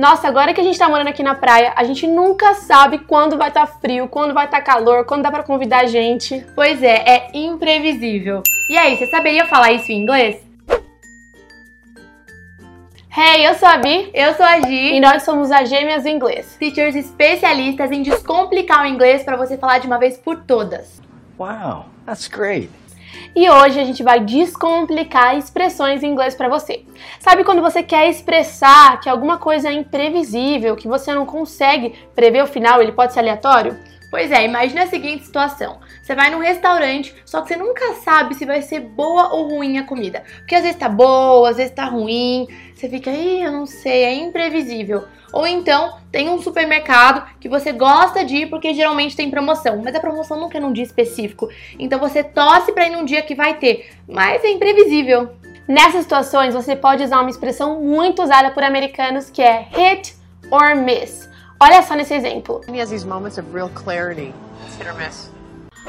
[0.00, 3.36] Nossa, agora que a gente tá morando aqui na praia, a gente nunca sabe quando
[3.36, 6.42] vai estar tá frio, quando vai estar tá calor, quando dá pra convidar a gente.
[6.54, 8.42] Pois é, é imprevisível.
[8.70, 10.42] E aí, você saberia falar isso em inglês?
[13.14, 14.10] Hey, eu sou a Bi.
[14.14, 14.94] Eu sou a Gi.
[14.94, 16.56] E nós somos as Gêmeas do Inglês.
[16.58, 21.02] Teachers especialistas em descomplicar o inglês para você falar de uma vez por todas.
[21.38, 22.70] Wow, that's great.
[23.34, 26.84] E hoje a gente vai descomplicar expressões em inglês para você.
[27.18, 32.42] Sabe quando você quer expressar que alguma coisa é imprevisível, que você não consegue prever
[32.42, 33.78] o final, ele pode ser aleatório?
[34.10, 35.78] Pois é, imagine a seguinte situação.
[36.10, 39.78] Você vai num restaurante, só que você nunca sabe se vai ser boa ou ruim
[39.78, 40.24] a comida.
[40.38, 42.48] Porque às vezes tá boa, às vezes tá ruim.
[42.74, 45.04] Você fica, aí, eu não sei, é imprevisível.
[45.32, 49.94] Ou então tem um supermercado que você gosta de ir porque geralmente tem promoção, mas
[49.94, 51.48] a promoção nunca é num dia específico.
[51.78, 55.30] Então você torce para ir num dia que vai ter, mas é imprevisível.
[55.68, 60.12] Nessas situações você pode usar uma expressão muito usada por americanos que é hit
[60.50, 61.30] or miss.
[61.60, 62.62] Olha só nesse exemplo.
[62.68, 64.34] He has these moments of real clarity.
[64.76, 65.30] hit or miss.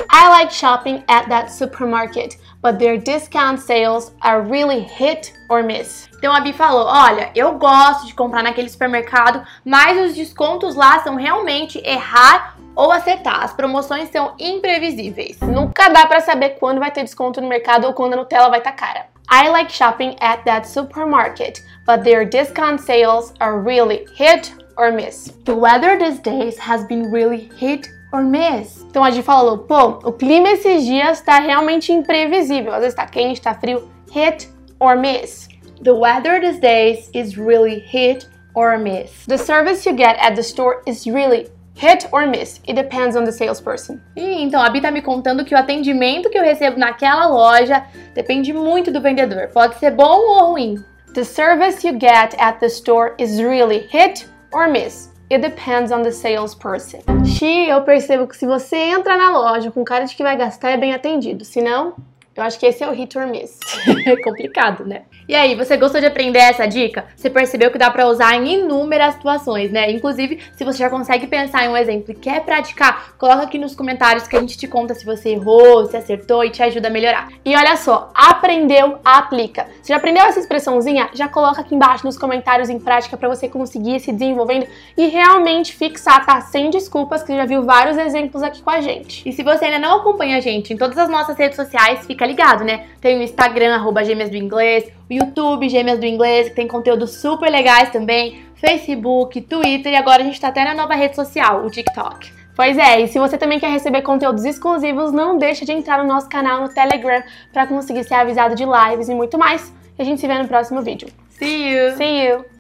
[0.10, 6.08] I like shopping at that supermarket, but their discount sales are really hit or miss.
[6.18, 11.00] Então a Bi falou: Olha, eu gosto de comprar naquele supermercado, mas os descontos lá
[11.00, 13.44] são realmente errar ou acertar.
[13.44, 15.40] As promoções são imprevisíveis.
[15.42, 18.60] Nunca dá para saber quando vai ter desconto no mercado ou quando a Nutella vai
[18.60, 19.06] estar tá cara.
[19.30, 25.34] I like shopping at that supermarket, but their discount sales are really hit or miss.
[25.46, 28.86] The weather these days has been really hit or miss.
[28.90, 32.74] Então a gente falou, pô, o clima esses dias está realmente imprevisível.
[32.74, 33.90] Às vezes está quente, está frio.
[34.12, 35.48] Hit or miss.
[35.84, 39.26] The weather these days is really hit or miss.
[39.26, 42.60] The service you get at the store is really hit or miss.
[42.68, 44.00] It depends on the salesperson.
[44.16, 47.86] E, então a Bi tá me contando que o atendimento que eu recebo naquela loja
[48.14, 49.48] depende muito do vendedor.
[49.54, 50.84] Pode ser bom ou ruim.
[51.14, 55.11] The service you get at the store is really hit or miss.
[55.32, 57.00] It depends on the salesperson.
[57.26, 60.72] Xi, eu percebo que se você entra na loja com cara de que vai gastar,
[60.72, 61.46] é bem atendido.
[61.46, 61.94] Se não,
[62.34, 63.60] eu acho que esse é o hit or miss.
[64.06, 65.02] é complicado, né?
[65.28, 67.06] E aí, você gostou de aprender essa dica?
[67.16, 69.92] Você percebeu que dá para usar em inúmeras situações, né?
[69.92, 73.76] Inclusive, se você já consegue pensar em um exemplo e quer praticar, coloca aqui nos
[73.76, 76.92] comentários que a gente te conta se você errou, se acertou e te ajuda a
[76.92, 77.30] melhorar.
[77.44, 79.68] E olha só, aprendeu, aplica.
[79.82, 81.10] Você já aprendeu essa expressãozinha?
[81.14, 84.68] Já coloca aqui embaixo nos comentários em prática para você conseguir se desenvolvendo
[84.98, 86.40] e realmente fixar, tá?
[86.42, 89.28] Sem desculpas, que já viu vários exemplos aqui com a gente.
[89.28, 92.21] E se você ainda não acompanha a gente em todas as nossas redes sociais, fica
[92.26, 92.88] ligado, né?
[93.00, 97.16] Tem o Instagram, arroba Gêmeas do Inglês, o YouTube Gêmeas do Inglês, que tem conteúdos
[97.16, 101.66] super legais também, Facebook, Twitter e agora a gente tá até na nova rede social,
[101.66, 102.32] o TikTok.
[102.56, 106.08] Pois é, e se você também quer receber conteúdos exclusivos, não deixa de entrar no
[106.08, 109.74] nosso canal no Telegram para conseguir ser avisado de lives e muito mais.
[109.98, 111.08] E a gente se vê no próximo vídeo.
[111.30, 111.96] See you!
[111.96, 112.52] See you!